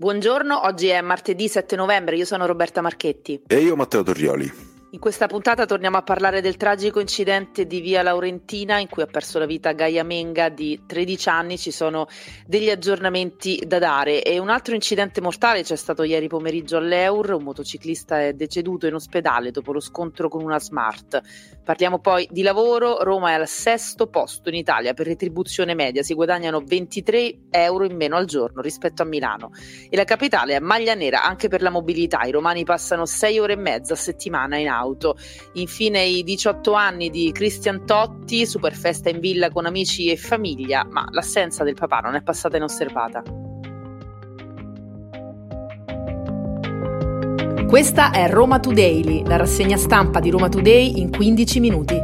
Buongiorno, 0.00 0.64
oggi 0.64 0.86
è 0.86 1.00
martedì 1.00 1.48
7 1.48 1.74
novembre, 1.74 2.14
io 2.14 2.24
sono 2.24 2.46
Roberta 2.46 2.80
Marchetti. 2.80 3.42
E 3.48 3.56
io 3.56 3.74
Matteo 3.74 4.04
Torrioli. 4.04 4.67
In 4.90 5.00
questa 5.00 5.26
puntata 5.26 5.66
torniamo 5.66 5.98
a 5.98 6.02
parlare 6.02 6.40
del 6.40 6.56
tragico 6.56 6.98
incidente 6.98 7.66
di 7.66 7.82
Via 7.82 8.02
Laurentina 8.02 8.78
in 8.78 8.88
cui 8.88 9.02
ha 9.02 9.06
perso 9.06 9.38
la 9.38 9.44
vita 9.44 9.72
Gaia 9.72 10.02
Menga 10.02 10.48
di 10.48 10.84
13 10.86 11.28
anni. 11.28 11.58
Ci 11.58 11.70
sono 11.70 12.06
degli 12.46 12.70
aggiornamenti 12.70 13.62
da 13.66 13.78
dare 13.78 14.22
e 14.22 14.38
un 14.38 14.48
altro 14.48 14.74
incidente 14.74 15.20
mortale 15.20 15.62
c'è 15.62 15.76
stato 15.76 16.04
ieri 16.04 16.26
pomeriggio 16.26 16.78
all'Eur. 16.78 17.32
Un 17.32 17.42
motociclista 17.42 18.22
è 18.22 18.32
deceduto 18.32 18.86
in 18.86 18.94
ospedale 18.94 19.50
dopo 19.50 19.74
lo 19.74 19.80
scontro 19.80 20.30
con 20.30 20.42
una 20.42 20.58
Smart. 20.58 21.20
Parliamo 21.62 21.98
poi 21.98 22.26
di 22.30 22.40
lavoro. 22.40 23.02
Roma 23.02 23.32
è 23.32 23.34
al 23.34 23.46
sesto 23.46 24.06
posto 24.06 24.48
in 24.48 24.54
Italia 24.54 24.94
per 24.94 25.04
retribuzione 25.04 25.74
media. 25.74 26.02
Si 26.02 26.14
guadagnano 26.14 26.62
23 26.64 27.40
euro 27.50 27.84
in 27.84 27.94
meno 27.94 28.16
al 28.16 28.24
giorno 28.24 28.62
rispetto 28.62 29.02
a 29.02 29.04
Milano. 29.04 29.50
E 29.90 29.94
la 29.94 30.04
capitale 30.04 30.56
è 30.56 30.60
maglia 30.60 30.94
nera 30.94 31.24
anche 31.24 31.48
per 31.48 31.60
la 31.60 31.68
mobilità. 31.68 32.22
I 32.22 32.30
romani 32.30 32.64
passano 32.64 33.04
6 33.04 33.38
ore 33.38 33.52
e 33.52 33.56
mezza 33.56 33.92
a 33.92 33.96
settimana 33.96 34.56
in 34.56 34.68
auto. 34.68 34.76
Infine 35.54 36.02
i 36.02 36.22
18 36.22 36.72
anni 36.72 37.10
di 37.10 37.32
Cristian 37.32 37.84
Totti, 37.84 38.46
super 38.46 38.74
festa 38.74 39.08
in 39.08 39.20
villa 39.20 39.50
con 39.50 39.66
amici 39.66 40.10
e 40.10 40.16
famiglia, 40.16 40.84
ma 40.84 41.06
l'assenza 41.10 41.64
del 41.64 41.74
papà 41.74 42.00
non 42.00 42.14
è 42.14 42.22
passata 42.22 42.56
inosservata. 42.56 43.22
Questa 47.68 48.12
è 48.12 48.30
Roma 48.30 48.60
Today, 48.60 49.26
la 49.26 49.36
rassegna 49.36 49.76
stampa 49.76 50.20
di 50.20 50.30
Roma 50.30 50.48
Today 50.48 51.00
in 51.00 51.10
15 51.10 51.60
minuti. 51.60 52.02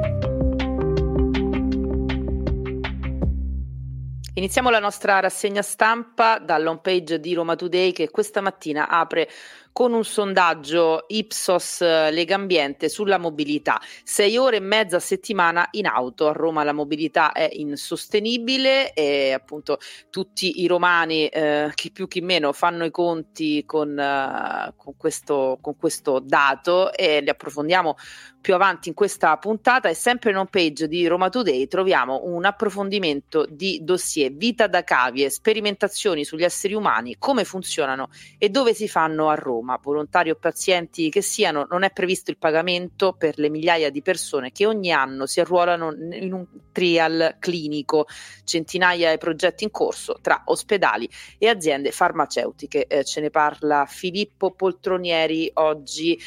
Iniziamo 4.36 4.68
la 4.68 4.80
nostra 4.80 5.20
rassegna 5.20 5.62
stampa 5.62 6.38
dall'home 6.38 6.80
page 6.82 7.18
di 7.18 7.32
Roma 7.34 7.56
Today 7.56 7.92
che 7.92 8.10
questa 8.10 8.40
mattina 8.40 8.88
apre 8.88 9.28
con 9.74 9.92
un 9.92 10.04
sondaggio 10.04 11.06
Ipsos 11.08 11.80
eh, 11.80 12.12
Legambiente 12.12 12.88
sulla 12.88 13.18
mobilità. 13.18 13.80
Sei 14.04 14.36
ore 14.36 14.58
e 14.58 14.60
mezza 14.60 14.98
a 14.98 15.00
settimana 15.00 15.66
in 15.72 15.86
auto. 15.86 16.28
A 16.28 16.32
Roma 16.32 16.62
la 16.62 16.72
mobilità 16.72 17.32
è 17.32 17.50
insostenibile 17.52 18.92
e 18.92 19.32
appunto 19.32 19.78
tutti 20.10 20.62
i 20.62 20.68
romani, 20.68 21.26
eh, 21.26 21.72
chi 21.74 21.90
più 21.90 22.06
chi 22.06 22.20
meno, 22.20 22.52
fanno 22.52 22.84
i 22.84 22.92
conti 22.92 23.64
con, 23.66 23.90
uh, 23.98 24.72
con, 24.76 24.94
questo, 24.96 25.58
con 25.60 25.76
questo 25.76 26.20
dato 26.20 26.92
e 26.92 27.20
li 27.20 27.30
approfondiamo 27.30 27.96
più 28.44 28.54
avanti 28.54 28.90
in 28.90 28.94
questa 28.94 29.36
puntata 29.38 29.88
e 29.88 29.94
sempre 29.94 30.28
in 30.30 30.36
home 30.36 30.50
page 30.50 30.86
di 30.86 31.06
Roma 31.06 31.30
Today 31.30 31.66
troviamo 31.66 32.20
un 32.24 32.44
approfondimento 32.44 33.46
di 33.48 33.80
dossier 33.82 34.34
vita 34.34 34.66
da 34.66 34.84
cavie, 34.84 35.30
sperimentazioni 35.30 36.24
sugli 36.24 36.44
esseri 36.44 36.74
umani, 36.74 37.16
come 37.18 37.44
funzionano 37.44 38.10
e 38.36 38.50
dove 38.50 38.74
si 38.74 38.86
fanno 38.86 39.30
a 39.30 39.34
Roma. 39.34 39.63
Roma, 39.64 39.80
volontari 39.82 40.30
o 40.30 40.36
pazienti 40.36 41.08
che 41.08 41.22
siano, 41.22 41.66
non 41.70 41.82
è 41.82 41.90
previsto 41.90 42.30
il 42.30 42.36
pagamento 42.36 43.14
per 43.14 43.38
le 43.38 43.48
migliaia 43.48 43.90
di 43.90 44.02
persone 44.02 44.52
che 44.52 44.66
ogni 44.66 44.92
anno 44.92 45.24
si 45.24 45.40
arruolano 45.40 45.92
in 46.12 46.32
un 46.32 46.46
trial 46.70 47.36
clinico, 47.38 48.06
centinaia 48.44 49.10
di 49.10 49.18
progetti 49.18 49.64
in 49.64 49.70
corso 49.70 50.18
tra 50.20 50.42
ospedali 50.46 51.08
e 51.38 51.48
aziende 51.48 51.90
farmaceutiche. 51.90 52.86
Eh, 52.86 53.04
ce 53.04 53.20
ne 53.20 53.30
parla 53.30 53.86
Filippo 53.86 54.52
Poltronieri 54.52 55.50
oggi 55.54 56.20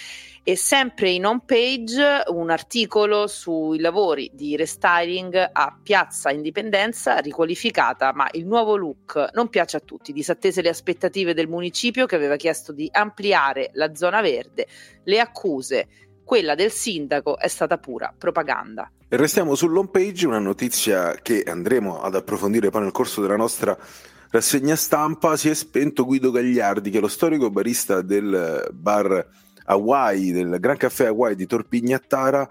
e 0.48 0.56
sempre 0.56 1.10
in 1.10 1.26
home 1.26 1.42
page 1.46 2.24
un 2.28 2.50
articolo 2.50 3.28
sui 3.28 3.82
lavori 3.82 4.32
di 4.34 4.56
restyling 4.56 5.50
a 5.52 5.78
Piazza 5.84 6.32
Indipendenza 6.32 7.18
riqualificata, 7.18 8.14
ma 8.14 8.30
il 8.32 8.46
nuovo 8.46 8.78
look 8.78 9.32
non 9.34 9.50
piace 9.50 9.76
a 9.76 9.82
tutti, 9.82 10.14
disattese 10.14 10.62
le 10.62 10.70
aspettative 10.70 11.34
del 11.34 11.50
municipio 11.50 12.06
che 12.06 12.16
aveva 12.16 12.38
chiesto 12.38 12.72
di 12.72 12.88
ampliare 12.90 13.72
la 13.74 13.94
zona 13.94 14.22
verde, 14.22 14.68
le 15.04 15.20
accuse, 15.20 15.88
quella 16.24 16.56
del 16.56 16.72
sindaco 16.72 17.38
è 17.38 17.50
stata 17.50 17.78
pura 17.78 18.16
propaganda. 18.18 18.90
E 19.10 19.18
restiamo 19.18 19.54
sull'home 19.54 19.90
page, 19.92 20.28
una 20.28 20.40
notizia 20.40 21.14
che 21.16 21.44
andremo 21.46 22.00
ad 22.00 22.16
approfondire 22.16 22.70
poi 22.70 22.84
nel 22.84 22.92
corso 22.94 23.20
della 23.20 23.36
nostra 23.36 23.78
rassegna 24.30 24.78
stampa, 24.78 25.36
si 25.36 25.50
è 25.50 25.54
spento 25.54 26.06
Guido 26.06 26.32
Gagliardi, 26.32 26.90
che 26.90 27.00
è 27.00 27.02
lo 27.02 27.10
storico 27.10 27.50
barista 27.50 28.02
del 28.02 28.66
bar 28.72 29.28
Hawaii, 29.70 30.32
del 30.32 30.58
Gran 30.60 30.78
Caffè 30.78 31.08
Hawaii 31.08 31.36
di 31.36 31.46
Torpignattara, 31.46 32.48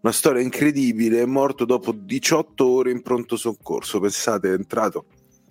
una 0.00 0.12
storia 0.12 0.42
incredibile, 0.42 1.22
è 1.22 1.26
morto 1.26 1.64
dopo 1.64 1.92
18 1.92 2.66
ore 2.66 2.90
in 2.90 3.02
pronto 3.02 3.36
soccorso, 3.36 4.00
pensate 4.00 4.50
è 4.50 4.52
entrato 4.52 5.06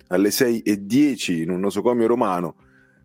alle 0.07 0.29
6.10 0.29 1.41
in 1.41 1.49
un 1.49 1.59
nosocomio 1.59 2.07
romano 2.07 2.55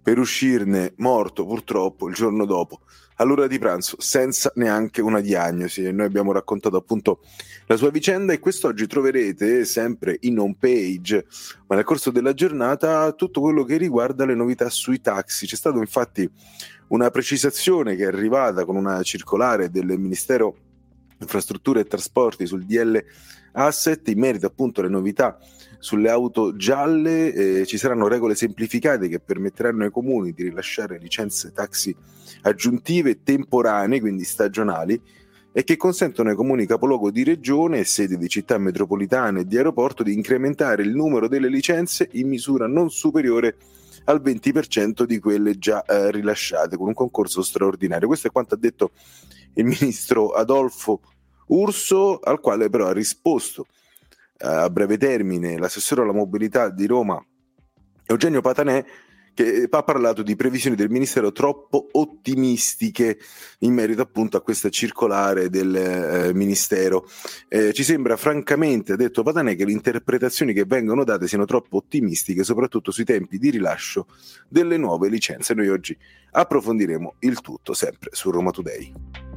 per 0.02 0.18
uscirne 0.18 0.94
morto 0.96 1.44
purtroppo 1.44 2.08
il 2.08 2.14
giorno 2.14 2.44
dopo 2.44 2.80
all'ora 3.20 3.46
di 3.46 3.58
pranzo 3.58 3.96
senza 3.98 4.50
neanche 4.56 5.00
una 5.00 5.20
diagnosi. 5.20 5.84
E 5.84 5.92
noi 5.92 6.06
abbiamo 6.06 6.32
raccontato 6.32 6.76
appunto 6.76 7.20
la 7.66 7.76
sua 7.76 7.90
vicenda 7.90 8.32
e 8.32 8.38
quest'oggi 8.38 8.86
troverete 8.86 9.64
sempre 9.64 10.16
in 10.20 10.38
home 10.38 10.56
page. 10.58 11.26
Ma 11.66 11.76
nel 11.76 11.84
corso 11.84 12.10
della 12.10 12.34
giornata 12.34 13.12
tutto 13.12 13.40
quello 13.40 13.64
che 13.64 13.76
riguarda 13.76 14.24
le 14.24 14.34
novità 14.34 14.68
sui 14.70 15.00
taxi. 15.00 15.46
C'è 15.46 15.56
stato 15.56 15.78
infatti 15.78 16.28
una 16.88 17.10
precisazione 17.10 17.94
che 17.94 18.04
è 18.04 18.06
arrivata 18.06 18.64
con 18.64 18.74
una 18.74 19.02
circolare 19.02 19.70
del 19.70 19.86
Ministero 19.98 20.56
Infrastrutture 21.18 21.80
e 21.80 21.84
Trasporti 21.84 22.46
sul 22.46 22.64
DL 22.64 22.98
Asset 23.52 24.08
in 24.08 24.18
merito 24.18 24.46
appunto 24.46 24.80
alle 24.80 24.88
novità 24.88 25.38
sulle 25.80 26.10
auto 26.10 26.54
gialle 26.56 27.32
eh, 27.32 27.66
ci 27.66 27.78
saranno 27.78 28.06
regole 28.06 28.34
semplificate 28.34 29.08
che 29.08 29.18
permetteranno 29.18 29.84
ai 29.84 29.90
comuni 29.90 30.32
di 30.32 30.44
rilasciare 30.44 30.98
licenze 30.98 31.52
taxi 31.52 31.96
aggiuntive 32.42 33.22
temporanee, 33.22 33.98
quindi 33.98 34.24
stagionali, 34.24 35.00
e 35.52 35.64
che 35.64 35.76
consentono 35.76 36.28
ai 36.28 36.36
comuni 36.36 36.66
capoluogo 36.66 37.10
di 37.10 37.24
regione 37.24 37.78
e 37.80 37.84
sede 37.84 38.18
di 38.18 38.28
città 38.28 38.58
metropolitane 38.58 39.40
e 39.40 39.46
di 39.46 39.56
aeroporto 39.56 40.02
di 40.02 40.12
incrementare 40.12 40.82
il 40.82 40.94
numero 40.94 41.28
delle 41.28 41.48
licenze 41.48 42.08
in 42.12 42.28
misura 42.28 42.66
non 42.66 42.90
superiore 42.90 43.56
al 44.04 44.20
20% 44.22 45.04
di 45.04 45.18
quelle 45.18 45.58
già 45.58 45.82
eh, 45.84 46.10
rilasciate 46.10 46.76
con 46.76 46.88
un 46.88 46.94
concorso 46.94 47.42
straordinario. 47.42 48.06
Questo 48.06 48.28
è 48.28 48.30
quanto 48.30 48.54
ha 48.54 48.58
detto 48.58 48.92
il 49.54 49.64
ministro 49.64 50.28
Adolfo 50.28 51.00
Urso, 51.46 52.18
al 52.20 52.38
quale 52.38 52.68
però 52.68 52.86
ha 52.86 52.92
risposto 52.92 53.66
a 54.40 54.68
breve 54.70 54.96
termine 54.96 55.58
l'assessore 55.58 56.02
alla 56.02 56.12
mobilità 56.12 56.70
di 56.70 56.86
Roma 56.86 57.22
Eugenio 58.06 58.40
Patanè 58.40 58.84
che 59.34 59.68
ha 59.70 59.82
parlato 59.82 60.22
di 60.22 60.36
previsioni 60.36 60.76
del 60.76 60.90
Ministero 60.90 61.32
troppo 61.32 61.88
ottimistiche 61.92 63.18
in 63.60 63.72
merito 63.72 64.02
appunto 64.02 64.36
a 64.36 64.42
questa 64.42 64.68
circolare 64.68 65.48
del 65.48 65.74
eh, 65.74 66.34
Ministero. 66.34 67.08
Eh, 67.48 67.72
ci 67.72 67.84
sembra 67.84 68.16
francamente, 68.16 68.92
ha 68.92 68.96
detto 68.96 69.22
Patanè, 69.22 69.56
che 69.56 69.64
le 69.64 69.72
interpretazioni 69.72 70.52
che 70.52 70.64
vengono 70.64 71.04
date 71.04 71.28
siano 71.28 71.44
troppo 71.44 71.78
ottimistiche, 71.78 72.44
soprattutto 72.44 72.90
sui 72.90 73.04
tempi 73.04 73.38
di 73.38 73.50
rilascio 73.50 74.06
delle 74.48 74.76
nuove 74.76 75.08
licenze. 75.08 75.54
Noi 75.54 75.68
oggi 75.68 75.96
approfondiremo 76.32 77.14
il 77.20 77.40
tutto 77.40 77.72
sempre 77.72 78.10
su 78.12 78.30
Roma 78.30 78.50
Today. 78.50 79.29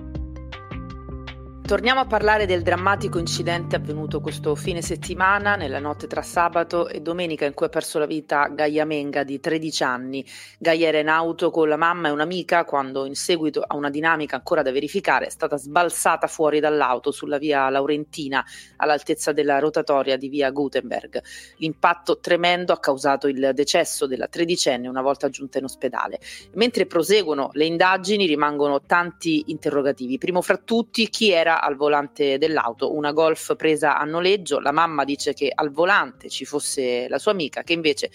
Torniamo 1.66 2.02
a 2.02 2.06
parlare 2.06 2.46
del 2.46 2.62
drammatico 2.62 3.20
incidente 3.20 3.78
avvenuto 3.78 4.20
questo 4.20 4.54
fine 4.54 4.82
settimana, 4.82 5.56
nella 5.56 5.80
notte 5.80 6.08
tra 6.08 6.22
sabato 6.22 6.90
e 6.90 7.00
domenica, 7.00 7.46
in 7.46 7.54
cui 7.54 7.68
ha 7.68 7.70
perso 7.70 8.00
la 8.00 8.06
vita 8.06 8.48
Gaia 8.48 8.84
Menga 8.84 9.24
di 9.24 9.40
13 9.40 9.84
anni. 9.84 10.26
Gaia 10.60 10.90
era 10.90 11.00
in 11.00 11.08
auto 11.08 11.52
con 11.52 11.70
la 11.70 11.78
mamma 11.78 12.10
e 12.10 12.12
un'amica 12.12 12.66
quando, 12.66 13.06
in 13.06 13.16
seguito 13.16 13.64
a 13.66 13.78
una 13.78 13.90
dinamica 13.90 14.36
ancora 14.36 14.62
da 14.62 14.74
verificare, 14.74 15.28
è 15.28 15.30
stata 15.30 15.56
sbalzata 15.56 16.28
fuori 16.28 16.60
dall'auto 16.60 17.12
sulla 17.12 17.38
via 17.38 17.70
Laurentina, 17.70 18.46
all'altezza 18.76 19.32
della 19.32 19.60
rotatoria 19.60 20.18
di 20.18 20.28
via 20.28 20.52
Gutenberg. 20.52 21.24
L'impatto 21.60 22.20
tremendo 22.20 22.74
ha 22.74 22.80
causato 22.80 23.30
il 23.30 23.52
decesso 23.54 24.06
della 24.06 24.28
tredicenne 24.28 24.90
una 24.90 25.02
volta 25.02 25.30
giunta 25.30 25.60
in 25.60 25.64
ospedale. 25.64 26.20
Mentre 26.56 26.88
proseguono 26.88 27.52
le 27.54 27.66
indagini, 27.66 28.26
rimangono 28.26 28.82
tanti 28.82 29.46
interrogativi. 29.48 30.18
Primo 30.18 30.42
fra 30.42 30.58
tutti, 30.58 31.08
chi 31.08 31.32
era 31.32 31.52
era 31.54 31.62
al 31.62 31.76
volante 31.76 32.38
dell'auto, 32.38 32.96
una 32.96 33.12
Golf 33.12 33.56
presa 33.56 33.98
a 33.98 34.04
noleggio. 34.04 34.60
La 34.60 34.72
mamma 34.72 35.04
dice 35.04 35.34
che 35.34 35.52
al 35.54 35.72
volante 35.72 36.30
ci 36.30 36.46
fosse 36.46 37.08
la 37.08 37.20
sua 37.20 37.32
amica, 37.32 37.64
che 37.64 37.74
invece 37.74 38.10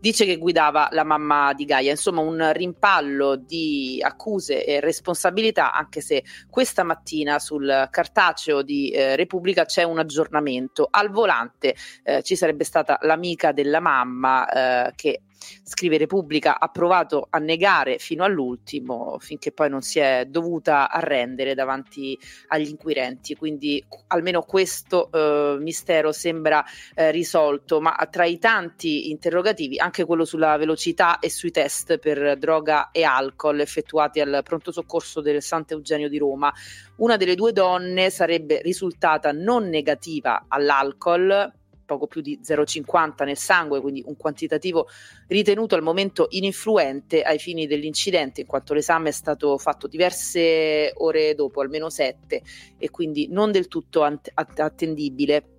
dice 0.00 0.24
che 0.24 0.36
guidava 0.36 0.88
la 0.92 1.04
mamma 1.04 1.52
di 1.52 1.64
Gaia. 1.64 1.90
Insomma, 1.90 2.20
un 2.20 2.50
rimpallo 2.52 3.36
di 3.36 4.00
accuse 4.02 4.64
e 4.64 4.80
responsabilità, 4.80 5.72
anche 5.72 6.00
se 6.00 6.24
questa 6.48 6.82
mattina 6.82 7.38
sul 7.38 7.88
cartaceo 7.90 8.62
di 8.62 8.90
eh, 8.90 9.16
Repubblica 9.16 9.64
c'è 9.64 9.82
un 9.82 9.98
aggiornamento. 9.98 10.88
Al 10.90 11.10
volante 11.10 11.74
eh, 12.04 12.22
ci 12.22 12.36
sarebbe 12.36 12.64
stata 12.64 12.98
l'amica 13.02 13.52
della 13.52 13.80
mamma 13.80 14.86
eh, 14.88 14.92
che 14.94 15.22
scrive 15.62 15.98
Repubblica, 15.98 16.58
ha 16.58 16.68
provato 16.68 17.26
a 17.30 17.38
negare 17.38 17.98
fino 17.98 18.24
all'ultimo, 18.24 19.16
finché 19.18 19.52
poi 19.52 19.68
non 19.68 19.82
si 19.82 19.98
è 19.98 20.26
dovuta 20.26 20.90
arrendere 20.90 21.54
davanti 21.54 22.18
agli 22.48 22.68
inquirenti. 22.68 23.34
Quindi 23.34 23.84
almeno 24.08 24.42
questo 24.42 25.10
eh, 25.10 25.56
mistero 25.60 26.12
sembra 26.12 26.64
eh, 26.94 27.10
risolto, 27.10 27.80
ma 27.80 27.96
tra 28.10 28.24
i 28.24 28.38
tanti 28.38 29.10
interrogativi 29.10 29.78
anche 29.78 30.04
quello 30.04 30.24
sulla 30.24 30.56
velocità 30.56 31.18
e 31.18 31.30
sui 31.30 31.50
test 31.50 31.98
per 31.98 32.36
droga 32.38 32.90
e 32.90 33.04
alcol 33.04 33.60
effettuati 33.60 34.20
al 34.20 34.40
pronto 34.42 34.72
soccorso 34.72 35.20
del 35.20 35.42
Sant'Eugenio 35.42 36.08
di 36.08 36.18
Roma. 36.18 36.52
Una 36.96 37.16
delle 37.16 37.34
due 37.34 37.52
donne 37.52 38.10
sarebbe 38.10 38.60
risultata 38.62 39.30
non 39.32 39.68
negativa 39.68 40.46
all'alcol, 40.48 41.52
poco 41.88 42.06
più 42.06 42.20
di 42.20 42.38
0,50 42.44 43.24
nel 43.24 43.38
sangue, 43.38 43.80
quindi 43.80 44.02
un 44.04 44.14
quantitativo 44.14 44.88
ritenuto 45.28 45.74
al 45.74 45.80
momento 45.80 46.26
ininfluente 46.28 47.22
ai 47.22 47.38
fini 47.38 47.66
dell'incidente, 47.66 48.42
in 48.42 48.46
quanto 48.46 48.74
l'esame 48.74 49.08
è 49.08 49.12
stato 49.12 49.56
fatto 49.56 49.86
diverse 49.86 50.92
ore 50.96 51.34
dopo, 51.34 51.62
almeno 51.62 51.88
sette, 51.88 52.42
e 52.76 52.90
quindi 52.90 53.28
non 53.30 53.50
del 53.50 53.68
tutto 53.68 54.02
attendibile. 54.34 55.56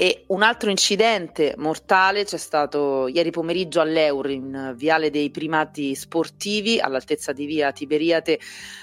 E 0.00 0.26
un 0.28 0.44
altro 0.44 0.70
incidente 0.70 1.54
mortale 1.56 2.22
c'è 2.22 2.36
stato 2.36 3.08
ieri 3.08 3.32
pomeriggio 3.32 3.80
all'Eur 3.80 4.30
in 4.30 4.74
Viale 4.76 5.10
dei 5.10 5.28
Primati 5.32 5.96
Sportivi 5.96 6.78
all'altezza 6.78 7.32
di 7.32 7.46
via 7.46 7.72
Tiberiate 7.72 8.38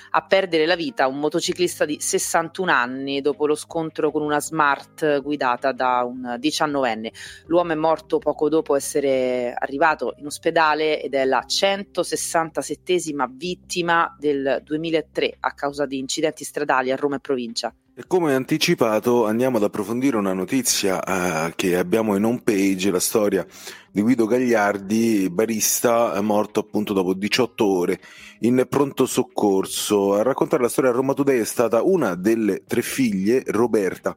a 0.10 0.26
perdere 0.26 0.66
la 0.66 0.76
vita 0.76 1.08
un 1.08 1.20
motociclista 1.20 1.86
di 1.86 2.02
61 2.02 2.70
anni 2.70 3.22
dopo 3.22 3.48
lo 3.48 3.56
scontro 3.56 4.12
con 4.12 4.24
una 4.24 4.42
smart 4.42 5.22
guidata 5.22 5.72
da 5.72 6.04
un 6.04 6.36
diciannovenne. 6.38 7.14
L'uomo 7.46 7.72
è 7.72 7.76
morto 7.76 8.18
poco 8.18 8.50
dopo 8.50 8.76
essere 8.76 9.54
arrivato 9.58 10.16
in 10.18 10.26
ospedale 10.26 11.02
ed 11.02 11.14
è 11.14 11.24
la 11.24 11.46
167esima 11.48 13.26
vittima 13.30 14.14
del 14.20 14.60
2003 14.66 15.38
a 15.40 15.54
causa 15.54 15.86
di 15.86 15.98
incidenti 15.98 16.44
stradali 16.44 16.92
a 16.92 16.98
Roma 16.98 17.16
e 17.16 17.20
provincia. 17.22 17.74
E 17.98 18.04
come 18.08 18.36
anticipato 18.36 19.26
andiamo 19.26 19.56
ad 19.56 19.64
approfondire 19.64 20.18
una 20.18 20.34
notizia 20.34 21.02
eh, 21.02 21.54
che 21.56 21.78
abbiamo 21.78 22.18
in 22.18 22.26
home 22.26 22.42
page, 22.44 22.92
la 22.92 23.00
storia 23.00 23.48
di 23.90 24.02
Guido 24.02 24.26
Gagliardi, 24.26 25.30
barista 25.30 26.20
morto 26.20 26.60
appunto 26.60 26.92
dopo 26.92 27.14
18 27.14 27.66
ore 27.66 28.02
in 28.40 28.66
pronto 28.68 29.06
soccorso. 29.06 30.14
A 30.16 30.24
raccontare 30.24 30.62
la 30.62 30.68
storia 30.68 30.90
a 30.90 30.94
Roma 30.94 31.14
Today 31.14 31.40
è 31.40 31.46
stata 31.46 31.84
una 31.84 32.16
delle 32.16 32.66
tre 32.68 32.82
figlie, 32.82 33.44
Roberta, 33.48 34.14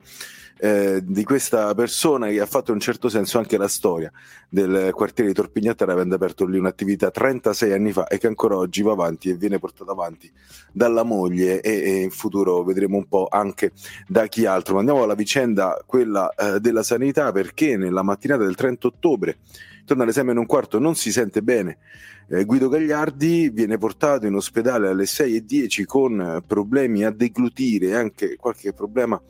eh, 0.60 1.00
di 1.04 1.24
questa 1.24 1.74
persona 1.74 2.28
che 2.28 2.40
ha 2.40 2.46
fatto 2.46 2.70
in 2.70 2.76
un 2.76 2.82
certo 2.82 3.08
senso 3.08 3.38
anche 3.38 3.56
la 3.56 3.68
storia 3.68 4.10
del 4.48 4.90
quartiere 4.92 5.30
di 5.30 5.36
Torpignattara 5.36 5.92
avendo 5.92 6.14
aperto 6.14 6.46
lì 6.46 6.58
un'attività 6.58 7.10
36 7.10 7.72
anni 7.72 7.92
fa 7.92 8.06
e 8.08 8.18
che 8.18 8.26
ancora 8.26 8.56
oggi 8.56 8.82
va 8.82 8.92
avanti 8.92 9.30
e 9.30 9.34
viene 9.34 9.58
portata 9.58 9.92
avanti 9.92 10.30
dalla 10.72 11.02
moglie 11.02 11.60
e, 11.60 11.70
e 11.70 12.02
in 12.02 12.10
futuro 12.10 12.62
vedremo 12.64 12.96
un 12.96 13.06
po' 13.06 13.28
anche 13.30 13.72
da 14.06 14.26
chi 14.26 14.46
altro. 14.46 14.74
Ma 14.74 14.80
andiamo 14.80 15.02
alla 15.02 15.14
vicenda 15.14 15.82
quella 15.86 16.32
eh, 16.34 16.60
della 16.60 16.82
sanità 16.82 17.30
perché 17.30 17.76
nella 17.76 18.02
mattinata 18.02 18.44
del 18.44 18.56
30 18.56 18.86
ottobre 18.86 19.38
torna 19.84 20.02
all'esame 20.02 20.32
in 20.32 20.38
un 20.38 20.46
quarto, 20.46 20.78
non 20.78 20.94
si 20.94 21.12
sente 21.12 21.42
bene. 21.42 21.78
Eh, 22.28 22.44
Guido 22.44 22.68
Gagliardi 22.68 23.48
viene 23.48 23.78
portato 23.78 24.26
in 24.26 24.34
ospedale 24.34 24.88
alle 24.88 25.04
6.10 25.04 25.84
con 25.84 26.42
problemi 26.46 27.04
a 27.04 27.10
deglutire 27.10 27.86
e 27.86 27.94
anche 27.94 28.36
qualche 28.36 28.74
problema 28.74 29.20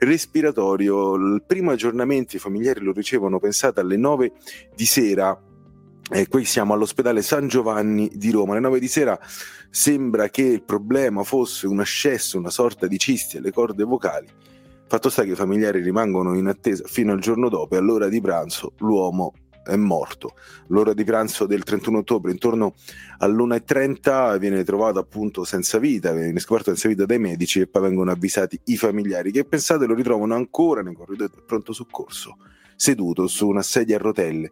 respiratorio. 0.00 1.14
Il 1.14 1.42
primo 1.46 1.70
aggiornamento 1.70 2.36
i 2.36 2.38
familiari 2.38 2.80
lo 2.80 2.92
ricevono, 2.92 3.38
pensate, 3.38 3.80
alle 3.80 3.96
9 3.96 4.32
di 4.74 4.86
sera. 4.86 5.38
E 6.12 6.26
qui 6.26 6.44
siamo 6.44 6.74
all'ospedale 6.74 7.22
San 7.22 7.46
Giovanni 7.48 8.10
di 8.14 8.30
Roma. 8.30 8.52
Alle 8.52 8.60
9 8.60 8.80
di 8.80 8.88
sera 8.88 9.18
sembra 9.70 10.28
che 10.28 10.42
il 10.42 10.62
problema 10.62 11.22
fosse 11.22 11.66
un 11.66 11.80
ascesso, 11.80 12.38
una 12.38 12.50
sorta 12.50 12.86
di 12.86 12.98
cisti 12.98 13.36
alle 13.36 13.52
corde 13.52 13.84
vocali. 13.84 14.26
Fatto 14.88 15.08
sta 15.08 15.22
che 15.22 15.30
i 15.30 15.36
familiari 15.36 15.80
rimangono 15.80 16.36
in 16.36 16.48
attesa 16.48 16.82
fino 16.86 17.12
al 17.12 17.20
giorno 17.20 17.48
dopo 17.48 17.76
e 17.76 17.78
all'ora 17.78 18.08
di 18.08 18.20
pranzo 18.20 18.72
l'uomo 18.78 19.34
è 19.64 19.76
morto. 19.76 20.34
L'ora 20.68 20.92
di 20.92 21.04
pranzo 21.04 21.46
del 21.46 21.62
31 21.62 21.98
ottobre, 21.98 22.30
intorno 22.30 22.74
all'1.30, 23.18 24.38
viene 24.38 24.64
trovato 24.64 24.98
appunto 24.98 25.44
senza 25.44 25.78
vita, 25.78 26.12
viene 26.12 26.38
scoperto 26.38 26.70
senza 26.70 26.88
vita 26.88 27.06
dai 27.06 27.18
medici 27.18 27.60
e 27.60 27.66
poi 27.66 27.82
vengono 27.82 28.10
avvisati 28.10 28.58
i 28.64 28.76
familiari 28.76 29.30
che 29.30 29.44
pensate 29.44 29.86
lo 29.86 29.94
ritrovano 29.94 30.34
ancora 30.34 30.82
nei 30.82 30.94
corridoi 30.94 31.28
del 31.28 31.42
pronto 31.44 31.72
soccorso, 31.72 32.36
seduto 32.76 33.26
su 33.26 33.48
una 33.48 33.62
sedia 33.62 33.96
a 33.96 34.00
rotelle. 34.00 34.50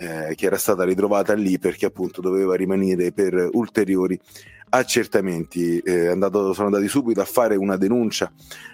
Eh, 0.00 0.36
che 0.36 0.46
era 0.46 0.56
stata 0.56 0.84
ritrovata 0.84 1.34
lì 1.34 1.58
perché 1.58 1.86
appunto 1.86 2.20
doveva 2.20 2.54
rimanere 2.54 3.10
per 3.10 3.48
ulteriori 3.52 4.16
accertamenti. 4.68 5.78
Eh, 5.78 6.06
andato, 6.06 6.52
sono 6.52 6.68
andati 6.68 6.88
subito 6.88 7.20
a 7.20 7.24
fare 7.24 7.56
una 7.56 7.76
denuncia 7.76 8.30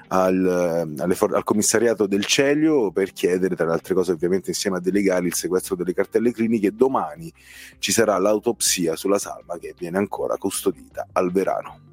al, 0.09 0.93
for- 1.15 1.35
al, 1.35 1.44
commissariato 1.44 2.06
del 2.06 2.26
Celio 2.26 2.91
per 2.91 3.12
chiedere, 3.12 3.56
tra 3.56 3.67
le 3.67 3.73
altre 3.73 3.94
cose, 3.94 4.12
ovviamente 4.12 4.50
insieme 4.50 4.76
a 4.76 4.81
dei 4.81 4.93
legali, 4.93 5.29
il 5.29 5.35
sequestro 5.35 5.76
delle 5.76 5.94
cartelle 5.94 6.32
cliniche. 6.32 6.75
Domani 6.75 7.32
ci 7.79 7.93
sarà 7.93 8.19
l'autopsia 8.19 8.97
sulla 8.97 9.19
salma 9.19 9.59
che 9.59 9.75
viene 9.79 9.99
ancora 9.99 10.37
custodita 10.37 11.09
al 11.12 11.32
Verano. 11.32 11.84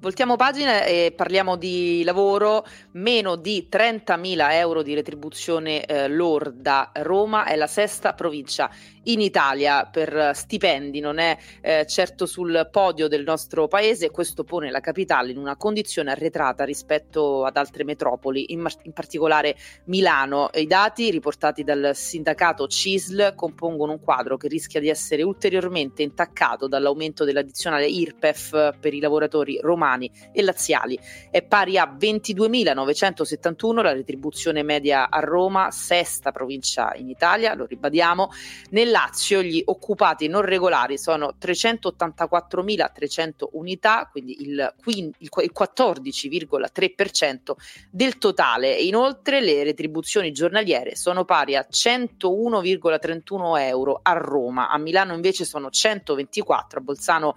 Voltiamo 0.00 0.36
pagina 0.36 0.84
e 0.84 1.12
parliamo 1.14 1.56
di 1.56 2.04
lavoro, 2.04 2.64
meno 2.92 3.34
di 3.34 3.66
30.000 3.68 4.52
euro 4.52 4.82
di 4.82 4.94
retribuzione 4.94 5.84
eh, 5.84 6.06
lorda. 6.06 6.92
Roma 6.94 7.46
è 7.46 7.56
la 7.56 7.66
sesta 7.66 8.14
provincia 8.14 8.70
in 9.08 9.20
Italia 9.20 9.86
per 9.86 10.32
stipendi, 10.34 11.00
non 11.00 11.18
è 11.18 11.36
eh, 11.60 11.86
certo 11.86 12.26
sul 12.26 12.68
podio 12.70 13.08
del 13.08 13.22
nostro 13.22 13.66
paese, 13.68 14.10
questo 14.10 14.44
pone 14.44 14.70
la 14.70 14.80
capitale 14.80 15.30
in 15.30 15.38
una 15.38 15.56
condizione 15.56 16.10
arretrata 16.10 16.64
rispetto 16.64 17.44
ad 17.44 17.56
altre 17.56 17.84
metropoli, 17.84 18.52
in, 18.52 18.66
in 18.82 18.92
particolare 18.92 19.56
Milano. 19.84 20.50
I 20.54 20.66
dati 20.66 21.10
riportati 21.10 21.64
dal 21.64 21.92
sindacato 21.94 22.66
CISL 22.66 23.34
compongono 23.34 23.92
un 23.92 24.00
quadro 24.00 24.36
che 24.36 24.48
rischia 24.48 24.80
di 24.80 24.88
essere 24.88 25.22
ulteriormente 25.22 26.02
intaccato 26.02 26.68
dall'aumento 26.68 27.24
dell'addizionale 27.24 27.86
IRPEF 27.86 28.78
per 28.78 28.92
i 28.92 29.00
lavoratori 29.00 29.58
romani 29.60 30.10
e 30.32 30.42
laziali. 30.42 30.98
È 31.30 31.42
pari 31.42 31.78
a 31.78 31.96
22.971 31.98 33.82
la 33.82 33.92
retribuzione 33.92 34.62
media 34.62 35.08
a 35.08 35.20
Roma, 35.20 35.70
sesta 35.70 36.30
provincia 36.30 36.92
in 36.94 37.08
Italia, 37.08 37.54
lo 37.54 37.64
ribadiamo. 37.64 38.30
Nel 38.70 38.90
Lazio 38.98 39.42
gli 39.42 39.62
occupati 39.64 40.26
non 40.26 40.42
regolari 40.42 40.98
sono 40.98 41.36
384.300 41.40 43.50
unità, 43.52 44.08
quindi 44.10 44.42
il, 44.42 44.74
il 44.86 45.30
14,3% 45.32 47.52
del 47.90 48.18
totale. 48.18 48.74
Inoltre 48.74 49.40
le 49.40 49.62
retribuzioni 49.62 50.32
giornaliere 50.32 50.96
sono 50.96 51.24
pari 51.24 51.54
a 51.54 51.64
101,31 51.70 53.60
euro 53.60 54.00
a 54.02 54.14
Roma, 54.14 54.68
a 54.68 54.78
Milano 54.78 55.14
invece 55.14 55.44
sono 55.44 55.70
124, 55.70 56.80
a 56.80 56.82
Bolzano 56.82 57.36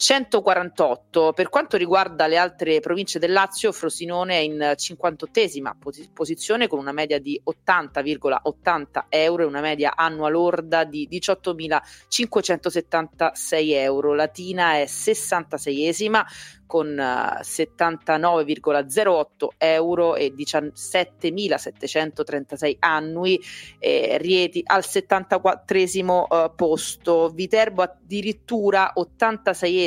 148. 0.00 1.34
Per 1.34 1.50
quanto 1.50 1.76
riguarda 1.76 2.26
le 2.26 2.38
altre 2.38 2.80
province 2.80 3.18
del 3.18 3.32
Lazio, 3.32 3.70
Frosinone 3.70 4.36
è 4.36 4.38
in 4.38 4.72
58esima 4.74 5.72
pos- 5.78 6.08
posizione 6.14 6.68
con 6.68 6.78
una 6.78 6.92
media 6.92 7.20
di 7.20 7.38
80,80 7.44 9.04
euro 9.10 9.42
e 9.42 9.46
una 9.46 9.60
media 9.60 9.94
annua 9.94 10.30
lorda 10.30 10.84
di 10.84 11.06
18.576 11.06 13.74
euro. 13.74 14.14
Latina 14.14 14.76
è 14.76 14.84
66esima 14.84 16.24
con 16.70 16.86
79,08 16.86 19.26
eh, 19.58 19.72
euro 19.72 20.14
e 20.14 20.32
17.736 20.32 22.76
annui, 22.78 23.42
eh, 23.80 24.18
Rieti 24.20 24.62
al 24.64 24.84
74 24.84 25.76
eh, 25.76 26.52
posto, 26.54 27.30
Viterbo 27.30 27.82
addirittura 27.82 28.92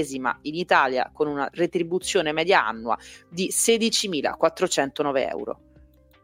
86esima 0.03 0.36
in 0.41 0.55
Italia 0.55 1.10
con 1.12 1.27
una 1.27 1.50
retribuzione 1.51 2.31
media 2.31 2.65
annua 2.65 2.98
di 3.29 3.50
16.409 3.51 5.29
euro. 5.29 5.60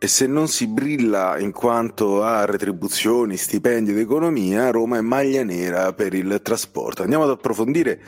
E 0.02 0.08
se 0.08 0.28
non 0.28 0.48
si 0.48 0.68
brilla 0.68 1.38
in 1.40 1.52
quanto 1.52 2.24
a 2.24 2.46
retribuzioni, 2.46 3.36
stipendi 3.36 3.92
ed 3.92 3.98
economia, 3.98 4.72
Roma 4.72 4.98
è 4.98 5.02
maglia 5.02 5.44
nera 5.44 5.92
per 5.92 6.14
il 6.14 6.40
trasporto. 6.42 7.02
Andiamo 7.02 7.26
ad 7.26 7.32
approfondire 7.32 8.02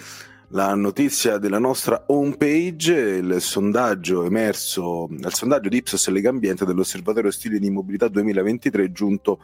la 0.53 0.73
notizia 0.75 1.37
della 1.37 1.59
nostra 1.59 2.05
homepage, 2.07 2.93
il 2.93 3.37
sondaggio 3.39 4.23
emerso, 4.23 5.07
il 5.09 5.33
sondaggio 5.33 5.67
di 5.67 5.77
Ipsos 5.77 6.07
e 6.07 6.11
Legambiente 6.11 6.65
dell'Osservatorio 6.65 7.31
Stili 7.31 7.59
di 7.59 7.69
Mobilità 7.69 8.07
2023 8.07 8.91
giunto 8.93 9.39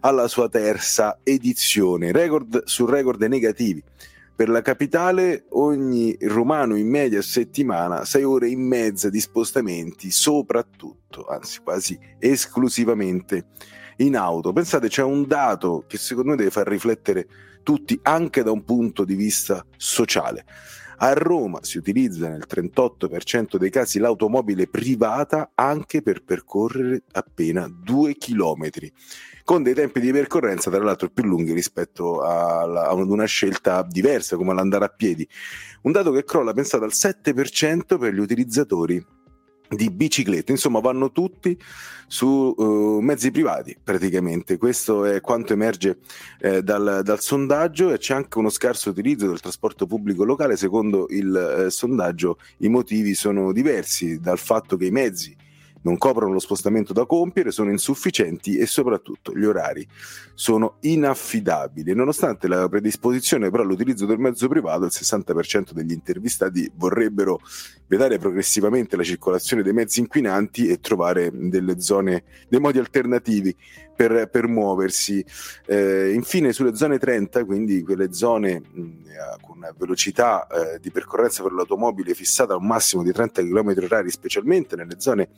alla 0.00 0.28
sua 0.28 0.48
terza 0.48 1.18
edizione, 1.22 2.12
record 2.12 2.64
su 2.64 2.86
record 2.86 3.22
negativi. 3.22 3.82
Per 4.40 4.48
la 4.48 4.62
capitale 4.62 5.44
ogni 5.50 6.16
romano 6.18 6.74
in 6.74 6.88
media 6.88 7.20
settimana 7.20 8.06
6 8.06 8.22
ore 8.22 8.48
e 8.48 8.56
mezza 8.56 9.10
di 9.10 9.20
spostamenti, 9.20 10.10
soprattutto, 10.10 11.26
anzi 11.26 11.60
quasi 11.60 11.98
esclusivamente 12.18 13.48
in 13.98 14.16
auto. 14.16 14.54
Pensate, 14.54 14.88
c'è 14.88 15.02
un 15.02 15.26
dato 15.26 15.84
che 15.86 15.98
secondo 15.98 16.30
me 16.30 16.36
deve 16.36 16.48
far 16.48 16.66
riflettere 16.66 17.28
tutti 17.62 18.00
anche 18.02 18.42
da 18.42 18.50
un 18.50 18.64
punto 18.64 19.04
di 19.04 19.14
vista 19.14 19.62
sociale. 19.76 20.46
A 21.02 21.14
Roma 21.14 21.60
si 21.62 21.78
utilizza 21.78 22.28
nel 22.28 22.44
38% 22.46 23.56
dei 23.56 23.70
casi 23.70 23.98
l'automobile 23.98 24.66
privata 24.66 25.52
anche 25.54 26.02
per 26.02 26.22
percorrere 26.22 27.04
appena 27.12 27.66
due 27.74 28.16
chilometri, 28.16 28.92
con 29.42 29.62
dei 29.62 29.72
tempi 29.72 30.00
di 30.00 30.12
percorrenza 30.12 30.70
tra 30.70 30.82
l'altro 30.82 31.08
più 31.08 31.24
lunghi 31.24 31.54
rispetto 31.54 32.20
a, 32.20 32.92
una 32.92 33.24
scelta 33.24 33.82
diversa 33.82 34.36
come 34.36 34.52
l'andare 34.52 34.84
a 34.84 34.88
piedi. 34.88 35.26
Un 35.82 35.92
dato 35.92 36.12
che 36.12 36.22
crolla 36.22 36.52
pensato 36.52 36.84
al 36.84 36.92
7% 36.92 37.98
per 37.98 38.12
gli 38.12 38.18
utilizzatori 38.18 39.02
di 39.70 39.90
biciclette, 39.90 40.50
insomma 40.50 40.80
vanno 40.80 41.12
tutti 41.12 41.56
su 42.06 42.26
uh, 42.56 42.98
mezzi 43.00 43.30
privati 43.30 43.76
praticamente, 43.82 44.58
questo 44.58 45.04
è 45.04 45.20
quanto 45.20 45.52
emerge 45.52 45.98
eh, 46.40 46.62
dal, 46.62 47.02
dal, 47.04 47.20
sondaggio 47.20 47.92
e 47.92 47.98
c'è 47.98 48.14
anche 48.14 48.38
uno 48.38 48.48
scarso 48.48 48.90
utilizzo 48.90 49.28
del 49.28 49.40
trasporto 49.40 49.86
pubblico 49.86 50.24
locale, 50.24 50.56
secondo 50.56 51.06
il 51.10 51.36
eh, 51.66 51.70
sondaggio 51.70 52.38
i 52.58 52.68
motivi 52.68 53.14
sono 53.14 53.52
diversi 53.52 54.18
dal 54.18 54.38
fatto 54.38 54.76
che 54.76 54.86
i 54.86 54.90
mezzi 54.90 55.36
non 55.82 55.96
coprono 55.96 56.32
lo 56.32 56.38
spostamento 56.38 56.92
da 56.92 57.06
compiere, 57.06 57.50
sono 57.50 57.70
insufficienti 57.70 58.56
e 58.56 58.66
soprattutto 58.66 59.36
gli 59.36 59.44
orari 59.44 59.86
sono 60.34 60.76
inaffidabili. 60.80 61.94
Nonostante 61.94 62.48
la 62.48 62.68
predisposizione 62.68 63.50
però 63.50 63.62
all'utilizzo 63.62 64.06
del 64.06 64.18
mezzo 64.18 64.48
privato, 64.48 64.84
il 64.84 64.92
60% 64.92 65.72
degli 65.72 65.92
intervistati 65.92 66.70
vorrebbero 66.74 67.40
vedere 67.86 68.18
progressivamente 68.18 68.96
la 68.96 69.02
circolazione 69.02 69.62
dei 69.62 69.72
mezzi 69.72 70.00
inquinanti 70.00 70.68
e 70.68 70.80
trovare 70.80 71.30
delle 71.32 71.80
zone, 71.80 72.24
dei 72.48 72.60
modi 72.60 72.78
alternativi 72.78 73.54
per, 73.94 74.28
per 74.30 74.46
muoversi. 74.46 75.24
Eh, 75.66 76.12
infine 76.12 76.52
sulle 76.52 76.74
zone 76.74 76.98
30, 76.98 77.44
quindi 77.44 77.82
quelle 77.82 78.12
zone 78.12 78.60
mh, 78.60 78.90
con 79.42 79.68
velocità 79.76 80.46
eh, 80.46 80.78
di 80.80 80.90
percorrenza 80.90 81.42
per 81.42 81.52
l'automobile 81.52 82.14
fissata 82.14 82.54
a 82.54 82.56
un 82.56 82.66
massimo 82.66 83.02
di 83.02 83.12
30 83.12 83.42
km 83.42 83.74
h 83.74 84.08
specialmente 84.08 84.76
nelle 84.76 84.94
zone 84.98 85.28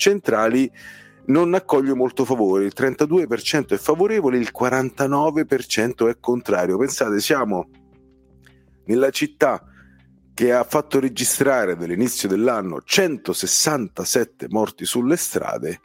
centrali, 0.00 0.68
non 1.26 1.54
accoglie 1.54 1.94
molto 1.94 2.24
favore, 2.24 2.64
il 2.64 2.72
32% 2.74 3.68
è 3.68 3.76
favorevole, 3.76 4.38
il 4.38 4.50
49% 4.58 6.08
è 6.08 6.16
contrario. 6.18 6.78
Pensate, 6.78 7.20
siamo 7.20 7.68
nella 8.86 9.10
città 9.10 9.62
che 10.34 10.52
ha 10.52 10.64
fatto 10.64 10.98
registrare 10.98 11.76
dall'inizio 11.76 12.26
dell'anno 12.26 12.80
167 12.82 14.46
morti 14.48 14.86
sulle 14.86 15.16
strade 15.16 15.80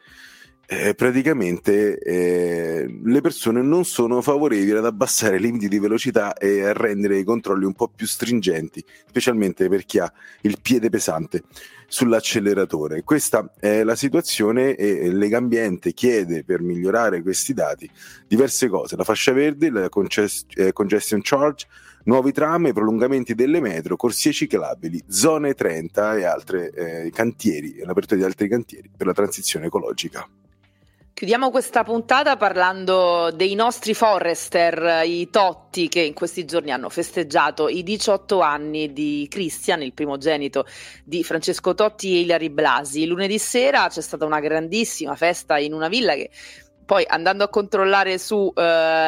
eh, 0.67 0.95
praticamente 0.95 1.99
eh, 1.99 2.99
le 3.03 3.21
persone 3.21 3.61
non 3.61 3.85
sono 3.85 4.21
favorevoli 4.21 4.71
ad 4.71 4.85
abbassare 4.85 5.37
i 5.37 5.39
limiti 5.39 5.67
di 5.67 5.79
velocità 5.79 6.33
e 6.33 6.63
a 6.63 6.73
rendere 6.73 7.17
i 7.17 7.23
controlli 7.23 7.65
un 7.65 7.73
po' 7.73 7.87
più 7.87 8.07
stringenti, 8.07 8.83
specialmente 9.07 9.69
per 9.69 9.85
chi 9.85 9.99
ha 9.99 10.11
il 10.41 10.57
piede 10.61 10.89
pesante 10.89 11.43
sull'acceleratore. 11.87 13.03
Questa 13.03 13.53
è 13.59 13.83
la 13.83 13.95
situazione 13.95 14.75
e 14.75 15.11
Legambiente 15.11 15.93
chiede 15.93 16.43
per 16.43 16.61
migliorare 16.61 17.21
questi 17.21 17.53
dati 17.53 17.89
diverse 18.27 18.67
cose, 18.67 18.95
la 18.95 19.03
fascia 19.03 19.33
verde, 19.33 19.69
la 19.69 19.89
eh, 19.89 20.73
congestion 20.73 21.21
charge, 21.21 21.67
nuovi 22.05 22.31
tram, 22.31 22.71
prolungamenti 22.73 23.35
delle 23.35 23.59
metro, 23.59 23.95
corsie 23.95 24.31
ciclabili, 24.31 25.03
zone 25.07 25.53
30 25.53 26.15
e 26.15 26.23
altri 26.25 26.67
eh, 26.67 27.11
cantieri, 27.13 27.77
l'apertura 27.83 28.19
di 28.19 28.25
altri 28.25 28.47
cantieri 28.47 28.89
per 28.95 29.07
la 29.07 29.13
transizione 29.13 29.67
ecologica. 29.67 30.27
Chiudiamo 31.15 31.49
questa 31.49 31.85
puntata 31.85 32.35
parlando 32.35 33.31
dei 33.31 33.55
nostri 33.55 33.93
Forrester, 33.93 35.05
i 35.05 35.29
Totti, 35.29 35.87
che 35.87 36.01
in 36.01 36.13
questi 36.13 36.43
giorni 36.43 36.71
hanno 36.71 36.89
festeggiato 36.89 37.69
i 37.69 37.83
18 37.83 38.41
anni 38.41 38.91
di 38.91 39.25
Christian, 39.29 39.81
il 39.81 39.93
primogenito 39.93 40.65
di 41.05 41.23
Francesco 41.23 41.73
Totti 41.73 42.17
e 42.17 42.19
Ilari 42.19 42.49
Blasi. 42.49 43.05
Lunedì 43.07 43.39
sera 43.39 43.87
c'è 43.87 44.01
stata 44.01 44.25
una 44.25 44.41
grandissima 44.41 45.15
festa 45.15 45.57
in 45.57 45.71
una 45.71 45.87
villa 45.87 46.15
che 46.15 46.31
poi 46.85 47.03
andando 47.07 47.43
a 47.43 47.49
controllare 47.49 48.17
su 48.19 48.35
uh, 48.35 48.61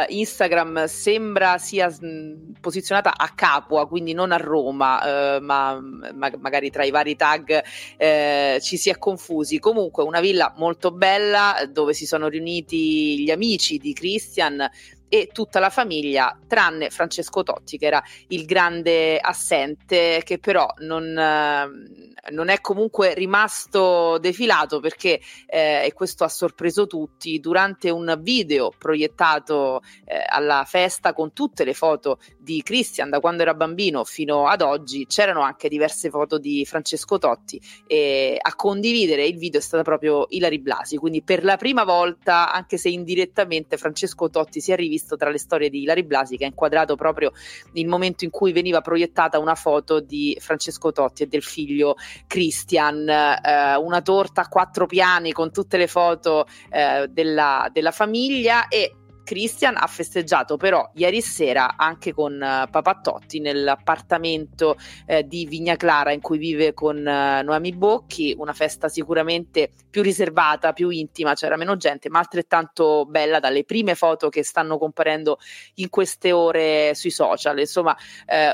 Instagram 0.07 0.85
sembra 0.85 1.59
sia 1.59 1.87
mh, 1.87 2.55
posizionata 2.59 3.13
a 3.15 3.31
Capua, 3.35 3.87
quindi 3.87 4.13
non 4.13 4.31
a 4.31 4.37
Roma, 4.37 5.37
uh, 5.37 5.43
ma, 5.43 5.79
ma, 5.79 6.31
magari 6.39 6.71
tra 6.71 6.83
i 6.83 6.89
vari 6.89 7.15
tag 7.15 7.61
uh, 7.97 8.59
ci 8.59 8.77
si 8.77 8.89
è 8.89 8.97
confusi. 8.97 9.59
Comunque 9.59 10.03
una 10.03 10.19
villa 10.19 10.53
molto 10.57 10.91
bella 10.91 11.67
dove 11.71 11.93
si 11.93 12.07
sono 12.07 12.27
riuniti 12.27 13.23
gli 13.23 13.29
amici 13.29 13.77
di 13.77 13.93
Christian 13.93 14.67
e 15.09 15.29
tutta 15.31 15.59
la 15.59 15.69
famiglia, 15.69 16.37
tranne 16.47 16.89
Francesco 16.89 17.43
Totti, 17.43 17.77
che 17.77 17.85
era 17.85 18.03
il 18.27 18.45
grande 18.45 19.19
assente, 19.19 20.21
che 20.23 20.37
però 20.39 20.67
non, 20.79 21.17
eh, 21.17 22.31
non 22.31 22.49
è 22.49 22.59
comunque 22.59 23.13
rimasto 23.13 24.17
defilato 24.19 24.79
perché, 24.79 25.19
eh, 25.45 25.85
e 25.85 25.93
questo 25.93 26.23
ha 26.23 26.29
sorpreso 26.29 26.87
tutti, 26.87 27.39
durante 27.39 27.89
un 27.89 28.17
video 28.21 28.71
proiettato 28.77 29.81
eh, 30.05 30.23
alla 30.27 30.65
festa 30.65 31.13
con 31.13 31.31
tutte 31.33 31.63
le 31.63 31.73
foto 31.73 32.19
di 32.37 32.61
Christian 32.63 33.09
da 33.09 33.19
quando 33.19 33.43
era 33.43 33.53
bambino 33.53 34.03
fino 34.03 34.47
ad 34.47 34.61
oggi, 34.61 35.05
c'erano 35.07 35.41
anche 35.41 35.69
diverse 35.69 36.09
foto 36.09 36.37
di 36.37 36.65
Francesco 36.65 37.17
Totti 37.17 37.61
e 37.85 38.37
a 38.39 38.55
condividere 38.55 39.25
il 39.25 39.37
video 39.37 39.59
è 39.59 39.63
stata 39.63 39.83
proprio 39.83 40.25
Ilari 40.29 40.59
Blasi, 40.59 40.97
quindi 40.97 41.21
per 41.21 41.43
la 41.43 41.57
prima 41.57 41.83
volta, 41.83 42.51
anche 42.51 42.77
se 42.77 42.89
indirettamente, 42.89 43.77
Francesco 43.77 44.29
Totti 44.29 44.59
si 44.59 44.71
è 44.71 44.75
rivisto 44.75 44.96
visto 44.97 45.15
tra 45.15 45.29
le 45.29 45.37
storie 45.37 45.69
di 45.69 45.83
Ilari 45.83 46.03
Blasi 46.03 46.37
che 46.37 46.43
ha 46.43 46.47
inquadrato 46.47 46.95
proprio 46.95 47.31
il 47.73 47.87
momento 47.87 48.23
in 48.23 48.31
cui 48.31 48.51
veniva 48.51 48.81
proiettata 48.81 49.39
una 49.39 49.55
foto 49.55 49.99
di 49.99 50.35
Francesco 50.39 50.91
Totti 50.91 51.23
e 51.23 51.27
del 51.27 51.43
figlio 51.43 51.95
Christian, 52.25 53.07
eh, 53.07 53.75
una 53.75 54.01
torta 54.01 54.41
a 54.41 54.47
quattro 54.47 54.87
piani 54.87 55.31
con 55.31 55.51
tutte 55.51 55.77
le 55.77 55.87
foto 55.87 56.47
eh, 56.69 57.07
della, 57.09 57.69
della 57.71 57.91
famiglia 57.91 58.67
e 58.67 58.95
Christian 59.27 59.75
ha 59.75 59.87
festeggiato 59.87 60.55
però 60.55 60.89
ieri 60.93 61.19
sera 61.19 61.75
anche 61.75 62.13
con 62.13 62.35
uh, 62.35 62.69
Papà 62.69 63.01
Totti 63.03 63.41
nell'appartamento 63.41 64.77
uh, 65.05 65.21
di 65.21 65.45
Vigna 65.45 65.75
Clara 65.75 66.13
in 66.13 66.21
cui 66.21 66.37
vive 66.37 66.73
con 66.73 66.95
uh, 66.95 67.43
Noemi 67.43 67.73
Bocchi, 67.73 68.33
una 68.37 68.53
festa 68.53 68.87
sicuramente 68.87 69.69
più 69.89 70.01
riservata, 70.01 70.71
più 70.71 70.87
intima, 70.89 71.33
c'era 71.33 71.57
meno 71.57 71.75
gente, 71.75 72.09
ma 72.09 72.19
altrettanto 72.19 73.05
bella 73.05 73.39
dalle 73.39 73.65
prime 73.65 73.95
foto 73.95 74.29
che 74.29 74.43
stanno 74.43 74.77
comparendo 74.77 75.39
in 75.75 75.89
queste 75.89 76.31
ore 76.31 76.93
sui 76.95 77.11
social. 77.11 77.59
Insomma, 77.59 77.97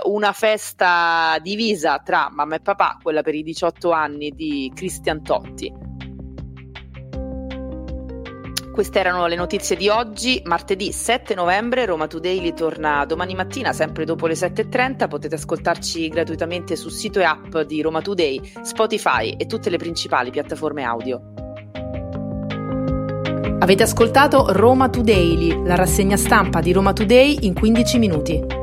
una 0.03 0.31
festa 0.31 1.37
divisa 1.41 1.99
tra 1.99 2.29
mamma 2.31 2.55
e 2.55 2.61
papà, 2.61 2.97
quella 3.01 3.21
per 3.21 3.35
i 3.35 3.43
18 3.43 3.91
anni 3.91 4.31
di 4.31 4.71
Christian 4.73 5.21
Totti 5.21 5.92
queste 8.73 8.99
erano 8.99 9.27
le 9.27 9.35
notizie 9.35 9.75
di 9.75 9.87
oggi, 9.87 10.41
martedì 10.45 10.91
7 10.91 11.35
novembre. 11.35 11.85
Roma 11.85 12.07
Today 12.07 12.53
torna 12.53 13.05
domani 13.05 13.35
mattina, 13.35 13.71
sempre 13.71 14.03
dopo 14.03 14.25
le 14.25 14.33
7.30. 14.33 15.07
Potete 15.07 15.35
ascoltarci 15.35 16.09
gratuitamente 16.09 16.75
sul 16.75 16.91
sito 16.91 17.19
e 17.19 17.23
app 17.23 17.59
di 17.59 17.81
Roma 17.83 18.01
Today, 18.01 18.41
Spotify 18.63 19.35
e 19.37 19.45
tutte 19.45 19.69
le 19.69 19.77
principali 19.77 20.31
piattaforme 20.31 20.83
audio. 20.83 21.21
Avete 23.59 23.83
ascoltato 23.83 24.47
Roma 24.49 24.89
Today, 24.89 25.63
la 25.63 25.75
rassegna 25.75 26.17
stampa 26.17 26.59
di 26.59 26.73
Roma 26.73 26.93
Today 26.93 27.37
in 27.41 27.53
15 27.53 27.97
minuti. 27.99 28.62